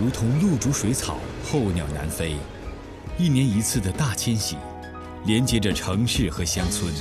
[0.00, 1.18] 如同露珠水草，
[1.50, 2.36] 候鸟南飞。
[3.18, 4.56] 一年一次的大迁徙，
[5.26, 6.94] 连接着城市和乡村，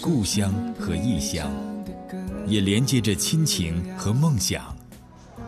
[0.00, 0.50] 故乡
[0.80, 1.50] 和异乡，
[2.46, 4.74] 也连接着亲情和梦想。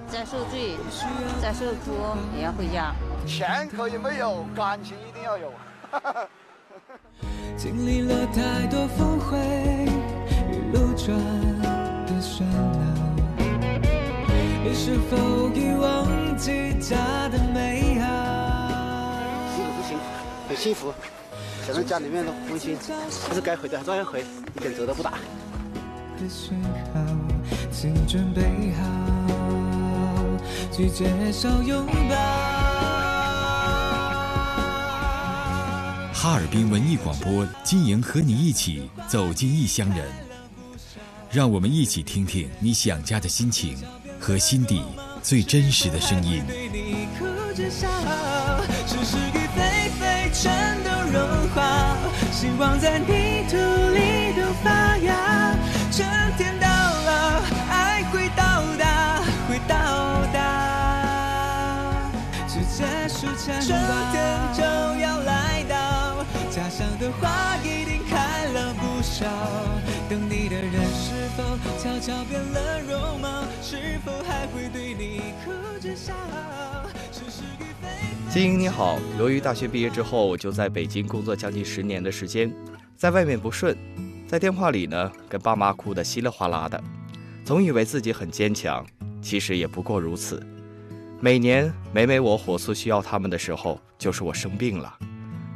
[0.08, 0.76] 再受罪，
[1.40, 1.92] 再受苦，
[2.36, 2.94] 也要回家。
[3.26, 5.50] 钱可以没有，感情一定要有。
[7.56, 9.38] 经历了太多峰回
[10.72, 11.16] 路转
[12.06, 12.67] 的喧闹，
[14.68, 15.16] 你是否
[15.54, 18.06] 已忘记家的美好？
[19.56, 20.04] 辛苦不辛苦，
[20.46, 20.92] 很幸福。
[21.66, 22.76] 想到家里面的温馨，
[23.26, 24.22] 还是该回的照样回，
[24.54, 25.12] 一点责都不大。
[25.12, 27.00] 的讯号，
[27.72, 28.42] 请准备
[28.74, 28.84] 好
[30.70, 32.14] 去接受拥抱。
[36.12, 40.04] 哈尔滨文艺广播今迎和你一起走进异乡人，
[41.30, 43.78] 让我们一起听听你想家的心情
[44.20, 44.82] 和心底
[45.22, 46.42] 最真实的声音。
[46.46, 47.88] 对你哭着笑，
[48.86, 51.96] 是是与非非全都融化，
[52.32, 55.54] 希望在泥土里都发芽。
[55.90, 59.74] 春天到了，爱会到达，会到
[60.32, 60.36] 达。
[62.46, 63.78] 是结束牵春
[64.12, 64.16] 天
[64.54, 64.62] 就
[65.00, 69.26] 要来到，家乡的花一定开了不少。
[70.08, 71.42] 等你的人是否
[71.82, 72.80] 悄悄变了
[78.30, 82.50] 金英你好，由于大学毕业之后我就在北京工作将近十年的时间，
[82.96, 83.76] 在外面不顺，
[84.26, 86.82] 在电话里呢跟爸妈哭得稀里哗啦的，
[87.44, 88.86] 总以为自己很坚强，
[89.20, 90.42] 其实也不过如此。
[91.20, 94.88] 每年每每我火速需要他们的时候，就是我生病了；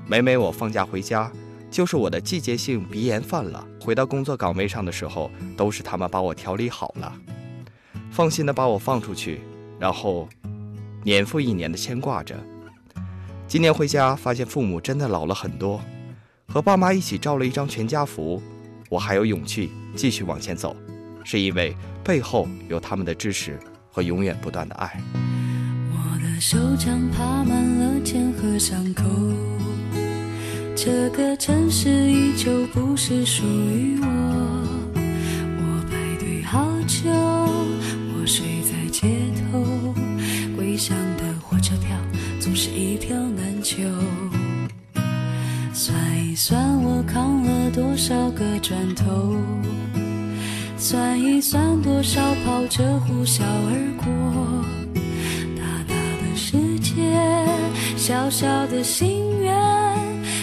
[0.06, 1.32] 每每我放假回家，
[1.70, 3.66] 就是我的季节性鼻炎犯了。
[3.80, 7.12] 回到工作岗位上的时候，都是他们把我调理好了，
[8.12, 9.40] 放心的把我放出去，
[9.78, 10.28] 然后
[11.02, 12.36] 年复一年的牵挂着。
[13.48, 15.80] 今年回家发现父母真的老了很多，
[16.46, 18.42] 和爸妈一起照了一张全家福，
[18.90, 20.76] 我还有勇气继续往前走，
[21.24, 21.74] 是因为
[22.04, 23.58] 背后有他们的支持
[23.90, 25.00] 和永远不断的爱。
[25.90, 29.04] 我的手掌爬满了茧和伤口，
[30.76, 34.06] 这个城市依旧不是属于我。
[34.94, 37.10] 我排队好久，
[46.44, 49.36] 算我扛了多少个砖头，
[50.76, 54.12] 算一算多少跑车呼啸而过。
[55.56, 57.16] 大大的世界，
[57.96, 59.54] 小小的心愿，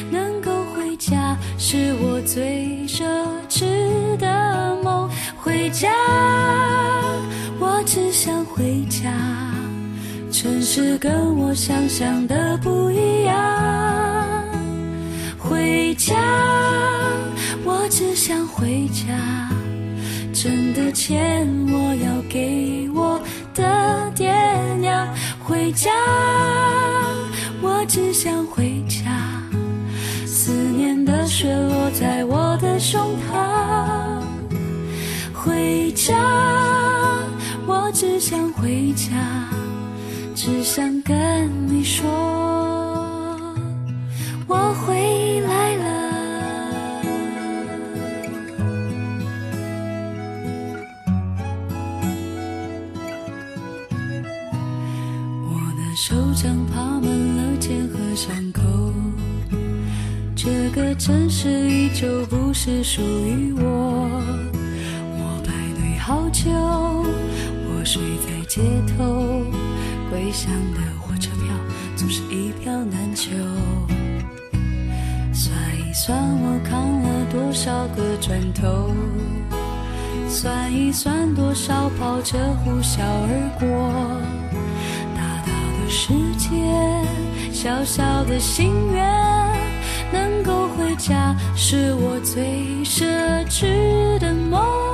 [0.09, 3.03] 能够回家是我最奢
[3.49, 5.09] 侈的梦。
[5.35, 5.89] 回家，
[7.59, 9.11] 我只想回家。
[10.31, 14.08] 城市跟我想象的不一样。
[15.99, 16.15] 家，
[17.65, 19.49] 我只想回家。
[20.33, 23.21] 挣的钱我要给我
[23.53, 24.33] 的爹
[24.79, 25.05] 娘。
[25.43, 25.91] 回家，
[27.61, 29.43] 我只想回家。
[30.25, 34.21] 思念的雪落在我的胸膛。
[35.33, 36.15] 回家，
[37.67, 39.11] 我只想回家，
[40.33, 42.07] 只想跟你说，
[62.61, 63.61] 是属于我。
[65.15, 69.45] 我排队好久，我睡在街头，
[70.09, 71.55] 归乡的火车票
[71.95, 73.31] 总是一票难求。
[75.31, 78.93] 算一算我扛了多少个砖头，
[80.27, 83.69] 算一算多少跑车呼啸而过。
[85.15, 89.28] 大大的世界，小小的心愿，
[90.39, 93.03] 能够回家是我最奢
[93.49, 94.88] 侈的梦。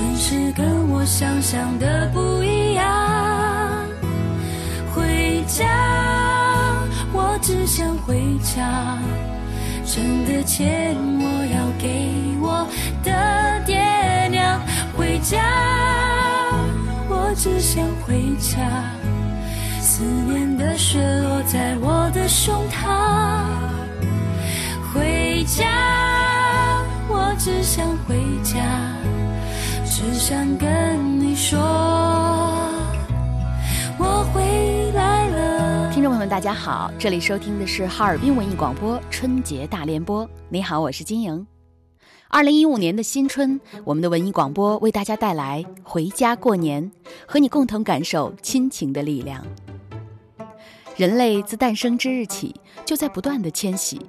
[0.00, 3.86] 城市跟我想象的不一样。
[4.94, 5.66] 回家，
[7.12, 8.98] 我只想回家。
[9.84, 12.66] 挣的钱我要给我
[13.04, 13.76] 的爹
[14.28, 14.58] 娘。
[14.96, 15.38] 回家，
[17.10, 18.58] 我只想回家。
[19.82, 23.44] 思念的雪落在我的胸膛。
[24.94, 25.66] 回家，
[27.06, 28.56] 我只想回家。
[29.90, 31.58] 只想跟你说，
[33.98, 35.92] 我回来了。
[35.92, 40.30] 听众朋友们，大家好，这里收听的是哈尔滨文艺广播春节大联播。
[40.48, 41.44] 你好，我是金莹。
[42.28, 46.84] 二零一五年的新春，我们的文艺广播为大家带来《回家过年》，
[47.26, 49.44] 和你共同感受亲情的力量。
[50.96, 52.54] 人类自诞生之日起，
[52.84, 54.00] 就在不断的迁徙，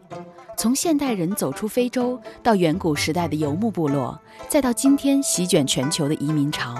[0.58, 6.76] 从现代人走出非洲，到远古时代的游牧部落，再到今天席卷全球的移民潮。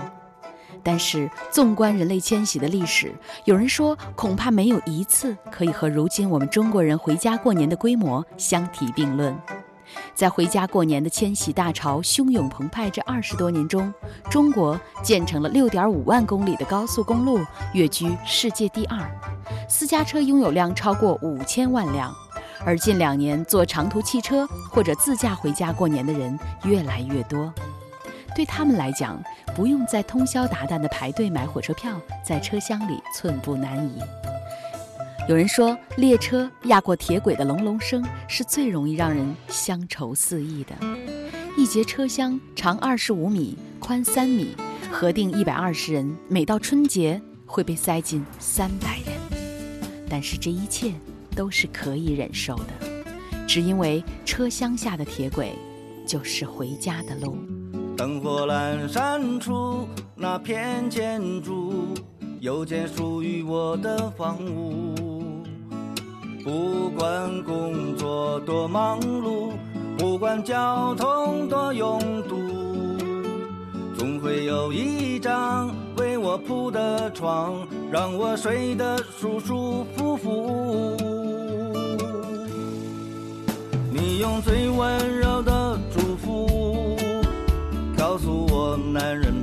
[0.84, 3.14] 但是，纵观人类迁徙的历史，
[3.46, 9.36] 有人说，恐怕没有一次可以和如今我们中国人回家过年的规模相提并论。
[10.16, 13.94] 在回家过年的迁徙大潮汹涌澎湃这二十多年中，
[14.30, 17.42] 中国建成了六点五万公里的高速公路，
[17.74, 19.00] 跃居世界第二；
[19.68, 22.16] 私家车拥有量超过五千万辆，
[22.66, 27.54] 而近两年坐长途汽车或者自驾回家过年的人越来越多。
[28.36, 29.22] 对他们来讲，
[29.56, 34.00] 不用再通宵达旦的排队买火车票，在车厢里寸步难移。
[35.28, 40.74] 有人说，列车压过铁轨的隆隆声是最容易让人乡愁四溢的。
[41.58, 44.56] 一节车厢长二十五米，宽三米，
[44.90, 49.14] 核定一百二十人，每到春节会被塞进三百人。
[50.10, 50.94] 但是这一切
[51.36, 52.66] 都是可以忍受的，
[53.48, 55.52] 只因为车厢下的铁轨
[56.06, 57.38] 就是回家的路。
[57.98, 61.94] 灯火阑珊处，那片建筑，
[62.40, 64.96] 有间属于我的房屋。
[66.44, 69.52] 不管工作多忙碌，
[69.98, 72.36] 不管交通多拥堵，
[73.96, 81.21] 总会有一张为我铺的床，让我睡得舒舒服服。
[84.22, 86.96] 用最温柔的祝福，
[87.98, 89.41] 告诉我男人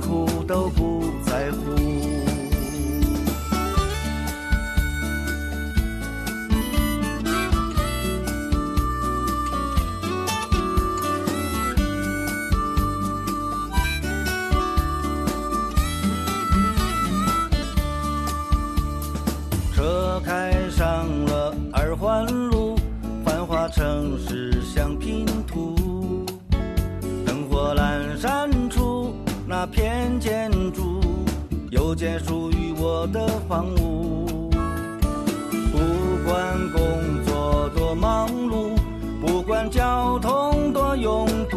[0.00, 0.29] 苦
[33.00, 34.26] 我的房屋。
[35.72, 35.78] 不
[36.26, 38.76] 管工作多忙碌，
[39.22, 41.56] 不管交通多拥堵，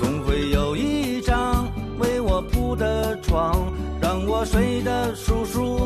[0.00, 1.68] 总会有一张
[1.98, 5.85] 为我铺的床，让我睡得舒舒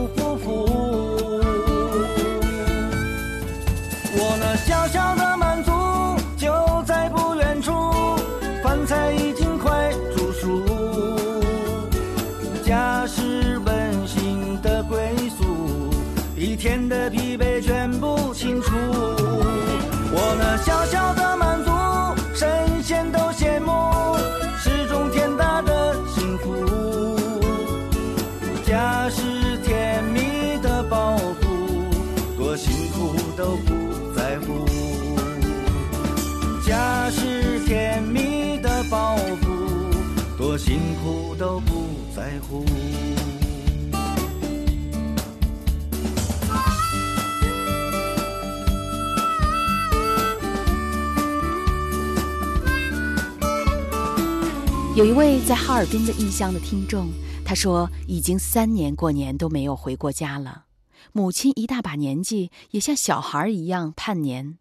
[54.97, 57.09] 有一位在哈尔滨的异乡的听众，
[57.45, 60.65] 他说已经三年过年都没有回过家了。
[61.13, 64.59] 母亲一大把年纪，也像小孩一样盼年。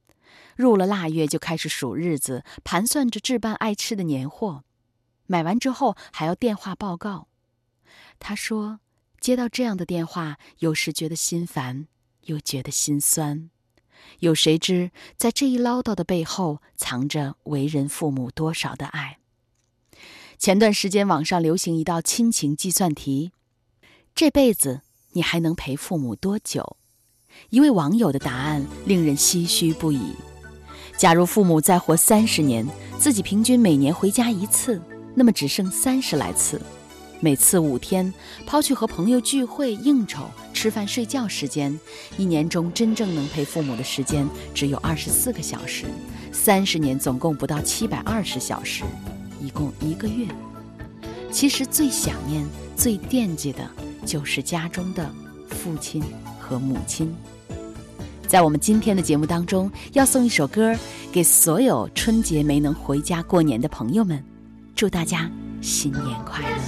[0.55, 4.63] 入了腊月就开始数日子，盘算着置办爱吃的年货。
[5.25, 7.27] 买完之后还要电话报告。
[8.19, 8.79] 他说，
[9.19, 11.88] 接到这样的电话，有时觉得心烦，
[12.25, 13.50] 又觉得心酸。
[14.19, 19.17] 有谁知，在这一唠叨的背后，藏着为人父母多少的爱？
[20.39, 23.34] 前段时间网上流行一道亲情计算题：
[24.15, 24.79] 这辈子
[25.12, 26.77] 你还能陪父母多久？
[27.50, 30.00] 一位网友的答案令人唏嘘不已。
[30.96, 32.65] 假如父母再活三十年，
[32.98, 34.81] 自己平均每年回家一次，
[35.13, 36.62] 那么只剩三十来次。
[37.19, 38.13] 每次五天，
[38.46, 41.77] 抛去和朋友聚会、应酬、吃饭、睡觉时间，
[42.17, 45.84] 一年中真正能陪父母的时间只有二十四个小时。
[46.31, 48.86] 三十年总共不到七百二十小时，
[49.39, 50.27] 一共一个月。
[51.31, 53.69] 其实最想念、最惦记的，
[54.05, 55.10] 就是家中的
[55.48, 56.03] 父亲
[56.39, 57.13] 和母亲。
[58.27, 60.75] 在我们今天的节目当中，要送一首歌
[61.12, 64.24] 给所有春节没能回家过年的朋友们，
[64.75, 65.29] 祝大家
[65.62, 66.59] 新年快乐。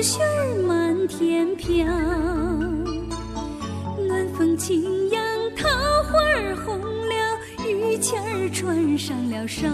[0.00, 0.20] 雪
[0.66, 1.84] 满天飘，
[4.06, 5.20] 暖风轻扬，
[5.56, 5.68] 桃
[6.04, 6.18] 花
[6.64, 7.14] 红了，
[7.66, 9.68] 榆钱儿穿上了裳。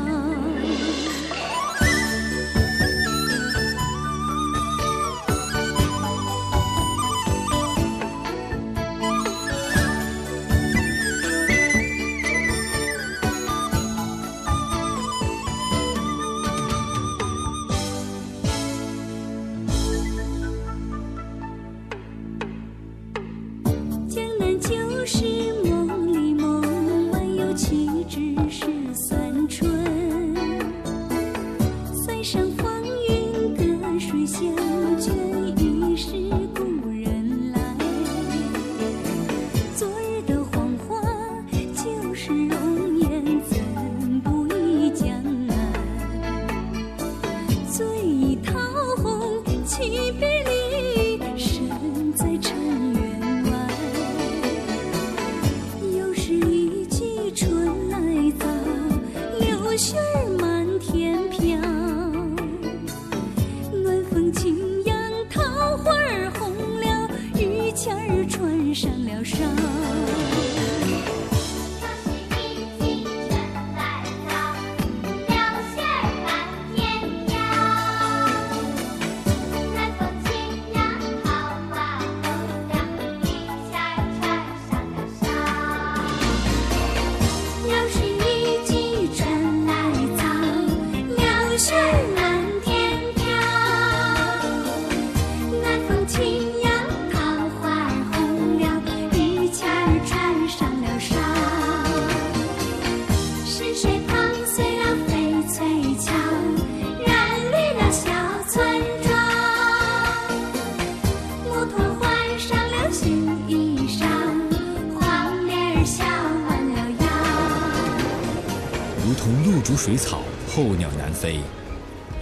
[120.54, 121.40] 候鸟南飞，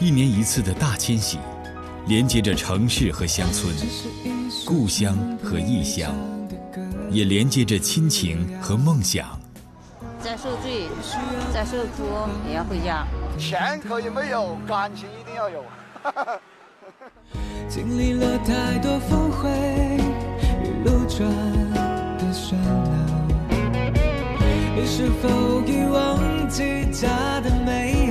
[0.00, 1.36] 一年一次的大迁徙，
[2.06, 3.70] 连接着城市和乡村，
[4.64, 6.14] 故乡和异乡，
[7.10, 9.38] 也连接着亲情和梦想。
[10.22, 10.88] 再受罪，
[11.52, 12.04] 再受苦，
[12.48, 13.06] 也要回家。
[13.38, 15.62] 钱可以没有，感情一定要有。
[17.68, 19.50] 经历了太多峰回
[20.64, 21.28] 与路转
[22.16, 22.96] 的喧闹，
[24.74, 28.01] 你是否已忘记家的美？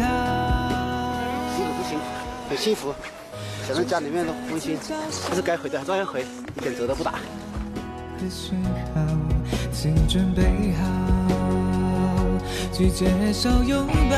[2.51, 2.93] 很幸福。
[3.65, 6.25] 想在家里面的温馨，但是该回的照样回，
[6.57, 7.13] 一点折都不打。
[7.13, 8.61] 的讯
[8.93, 9.01] 号，
[9.71, 10.83] 请准备好
[12.73, 14.17] 去接受拥抱。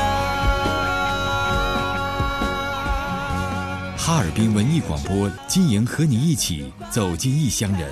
[3.96, 7.88] 哈尔滨文艺广播，金莹和你一起走进异乡人，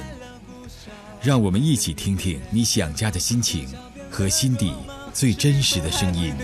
[1.23, 3.73] 让我们一起听听你想家的心情
[4.11, 4.75] 和心底
[5.15, 6.35] 最真实的声音。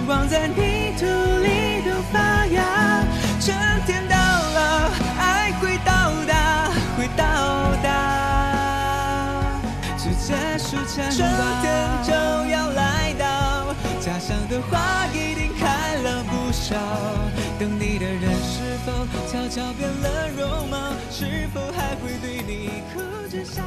[0.00, 3.04] 希望在泥土里都发芽。
[3.38, 3.54] 春
[3.86, 9.44] 天到了，爱会到达，会到达。
[9.98, 11.20] 去结束牵挂，春
[11.60, 11.68] 天
[12.02, 12.12] 就
[12.50, 16.74] 要来到，家乡的花一定开了不少。
[17.58, 20.94] 等你的人是否悄悄变了容貌？
[21.10, 23.62] 是否还会对你哭着笑？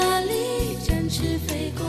[0.00, 1.84] 哪里展翅飞过，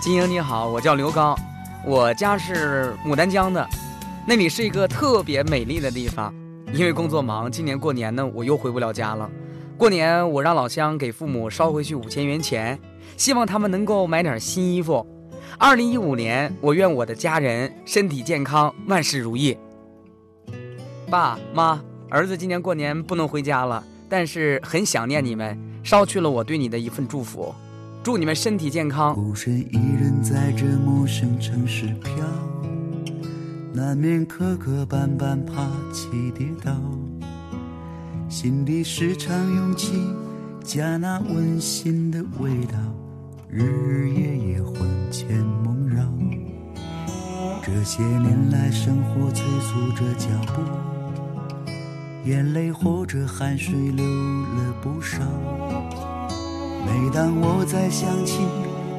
[0.00, 1.38] 金英你好，我叫刘刚，
[1.84, 3.68] 我家是牡丹江的，
[4.26, 6.34] 那里是一个特别美丽的地方。
[6.72, 9.30] 因为工作忙，今年过年呢我又回不了家了。
[9.76, 12.78] 过年我让老乡给父母捎回去五千元钱，
[13.18, 15.06] 希望他们能够买点新衣服。
[15.58, 19.54] 二零一五年，我愿我的家人身体健康，万事如意。
[21.10, 27.54] 爸妈，儿子今年过年不能回家了，但是很想念你们，捎去了我对你的一份祝福，
[28.02, 29.14] 祝你们身体健康。
[29.14, 32.12] 孤身一人在这陌生城市飘，
[33.74, 36.72] 难免磕磕绊绊，爬起跌倒，
[38.26, 40.02] 心里时常涌起
[40.64, 42.78] 家那温馨的味道，
[43.50, 44.76] 日日夜夜魂
[45.10, 46.02] 牵梦绕。
[47.62, 50.62] 这些年来，生活催促着脚步。
[52.24, 55.20] 眼泪或者汗水流了不少。
[56.86, 58.38] 每当我再想起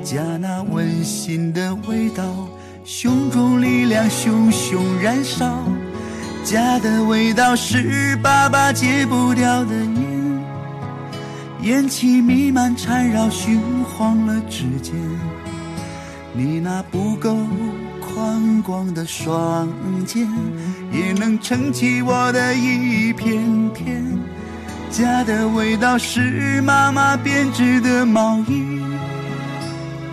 [0.04, 2.24] 家那温馨的味道，
[2.84, 5.64] 胸中力量熊熊燃烧。
[6.44, 10.44] 家的味道是爸爸戒不掉的烟，
[11.62, 14.94] 烟气弥漫缠绕，熏黄了指尖。
[16.34, 17.36] 你那不够。
[18.14, 19.70] 宽广的双
[20.06, 20.28] 肩，
[20.92, 23.42] 也能撑起我的一片
[23.74, 24.06] 天。
[24.92, 28.84] 家的味道是妈妈编织的毛衣，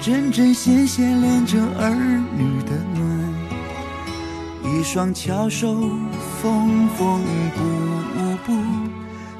[0.00, 1.90] 针针线线连着儿
[2.36, 3.34] 女的暖。
[4.62, 5.74] 一双巧手
[6.40, 7.20] 缝缝
[7.56, 7.64] 补
[8.46, 8.52] 补，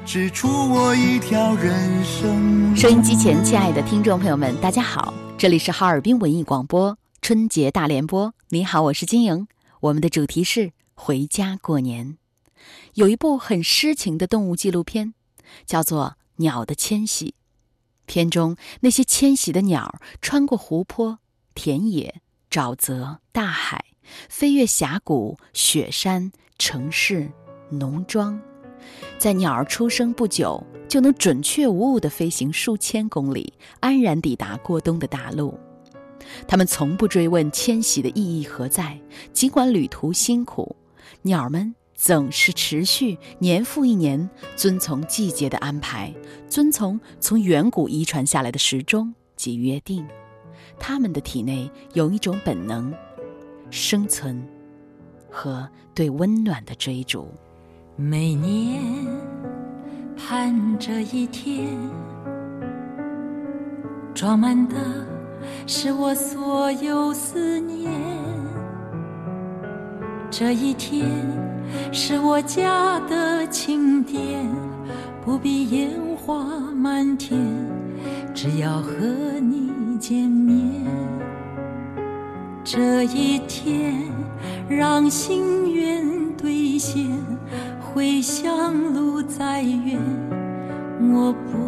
[0.05, 2.77] 织出我一条人生。
[2.77, 6.99] 收音机前，亲爱的听众朋友们，大家好，这里是哈尔滨文艺广播。
[7.23, 9.47] 春节大联播，你好，我是金莹。
[9.83, 12.17] 我们的主题是回家过年。
[12.95, 15.15] 有一部很诗情的动物纪录片，
[15.67, 17.27] 叫做《鸟的迁徙》。
[18.07, 21.19] 片中那些迁徙的鸟，穿过湖泊、
[21.55, 23.85] 田野、沼泽、大海，
[24.31, 27.31] 飞越峡谷、雪山、城市、
[27.71, 28.41] 农庄，
[29.19, 35.59] 在鸟儿出生不久，就能准确无误地飞行数千公里，安然抵达过冬的大陆。
[36.47, 38.99] 他们从不追问迁徙的意义何在，
[39.35, 40.75] 尽管旅途辛苦，
[41.23, 46.15] 鸟儿们总是持续年复一年遵从季节的安排，
[46.49, 50.07] 遵从从远古遗传下来的时钟及约定。
[50.79, 52.95] 他们的体内有一种本能，
[53.69, 54.41] 生存
[55.29, 57.29] 和对温暖的追逐。
[57.97, 58.81] 每年
[60.17, 61.67] 盼着一天，
[64.15, 64.77] 装满的。
[65.67, 68.38] 是我所有思念。
[70.31, 71.09] 这一天
[71.91, 74.47] 是我家的庆典，
[75.25, 77.41] 不必烟花满天，
[78.35, 78.93] 只要和
[79.41, 80.85] 你见面。
[82.63, 84.03] 这一天
[84.69, 86.05] 让心愿
[86.37, 87.09] 兑现，
[87.81, 89.99] 回乡路再远，
[91.11, 91.68] 我不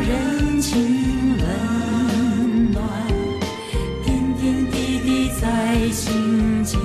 [0.00, 1.46] 人情冷
[2.72, 2.82] 暖，
[4.04, 5.44] 点点滴滴在
[5.90, 6.78] 心间。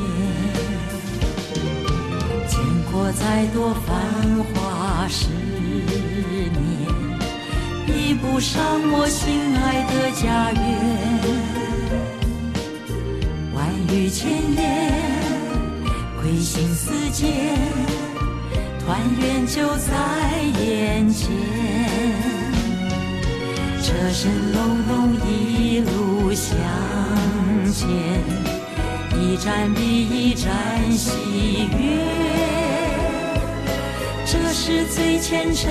[2.48, 2.60] 见
[2.92, 3.90] 过再多繁
[4.54, 6.54] 华十年，
[7.86, 8.60] 比不上
[8.92, 10.62] 我心爱的家园。
[13.54, 13.60] 万
[13.94, 14.60] 语千言，
[16.22, 17.58] 归心似箭，
[18.86, 19.90] 团圆就在
[20.64, 21.30] 眼前。
[23.92, 26.56] 车声隆隆，一路向
[27.74, 27.90] 前，
[29.20, 32.00] 一站比一站喜悦。
[34.26, 35.70] 这是最虔诚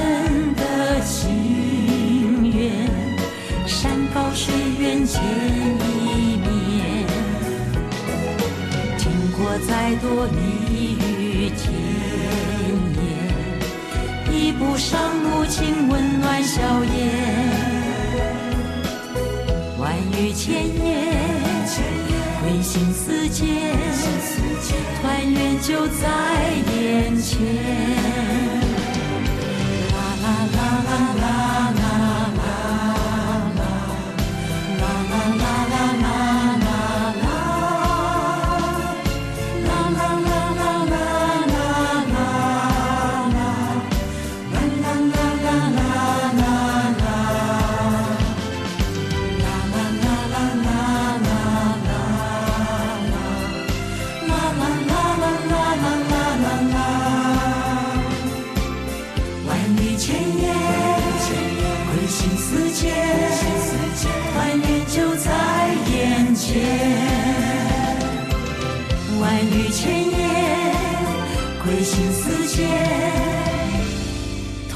[0.54, 2.90] 的心愿，
[3.66, 7.06] 山高水远见一面。
[8.98, 11.72] 经过再多蜜语甜
[13.00, 13.00] 言，
[14.26, 17.69] 比不上母亲温暖笑颜。
[20.32, 20.86] 千言，
[22.42, 23.46] 回心似箭，
[25.00, 26.04] 团圆就在
[26.72, 27.38] 眼前。
[29.92, 30.60] 啦啦啦
[31.20, 31.30] 啦
[31.76, 31.79] 啦。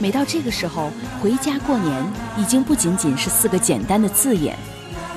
[0.00, 4.56] 每到这个时候，回家过年已经不仅仅是四个简单的字眼，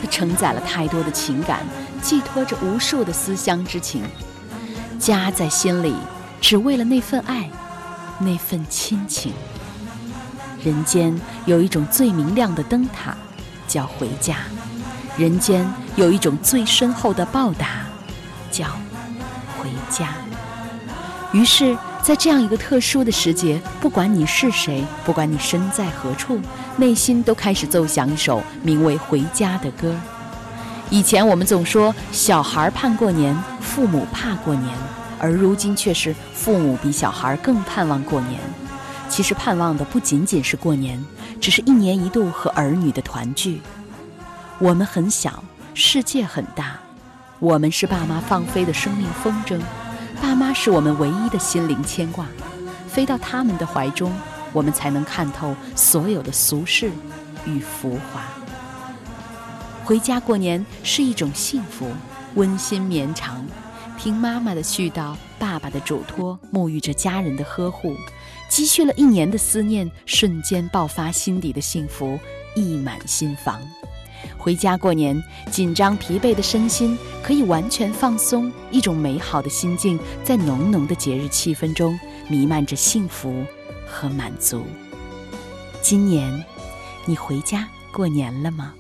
[0.02, 1.60] 它承载了太多的情感，
[2.02, 4.04] 寄托着无数的思乡之情。
[5.00, 5.96] 家在心里，
[6.40, 7.50] 只为了那份爱，
[8.20, 9.34] 那份亲情。
[10.64, 13.16] 人间有一种最明亮的灯塔，
[13.68, 14.36] 叫回家；
[15.18, 17.68] 人间有一种最深厚的报答，
[18.52, 18.66] 叫
[19.58, 20.10] 回家。
[21.32, 26.40] 于是，在这样一个特殊的时节，不管你是谁，不管你身在何处，
[26.76, 29.96] 内心都开始奏响一首名为《回家》的歌。
[30.90, 34.76] 以前我们总说小孩盼过年，父母怕过年，
[35.20, 38.40] 而如今却是父母比小孩更盼望过年。
[39.08, 41.02] 其实盼望的不仅仅是过年，
[41.40, 43.62] 只是一年一度和儿女的团聚。
[44.58, 45.44] 我们很小，
[45.76, 46.80] 世界很大，
[47.40, 49.62] 我们是爸妈放飞的生命风筝。
[50.22, 52.28] 爸妈是我们唯一的心灵牵挂，
[52.88, 54.14] 飞到他们的怀中，
[54.54, 56.92] 我们才能看透所有的俗世
[57.44, 58.22] 与浮华。
[59.84, 61.92] 回家过年是一种幸福，
[62.36, 63.44] 温馨绵长。
[63.98, 67.96] 听妈妈的絮叨，爸爸的嘱托，沐浴着家人的呵护，
[68.48, 72.20] 积蓄了一年的思念，瞬间爆发心底的幸福，
[72.56, 73.60] 溢满心房。
[74.38, 83.44] 回家过年，紧张疲惫的身心可以完全放松，一种美好的心境在浓浓的节日气氛中弥漫着幸福
[83.88, 84.64] 和满足。
[85.82, 86.44] 今年，
[87.06, 88.74] 你回家过年了吗？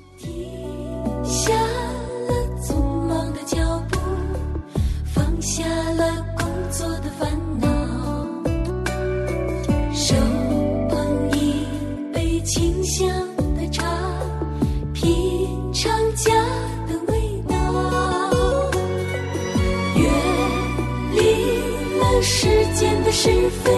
[23.13, 23.71] 是非，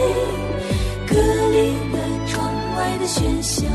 [1.08, 3.66] 隔离了窗外的喧嚣。